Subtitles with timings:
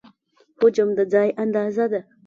[0.59, 2.01] حجم د ځای اندازه ده.